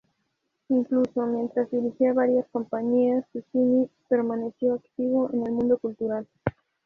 [0.69, 6.27] Incluso mientras dirigía varias compañías, Susini permaneció activo en el mundo cultural.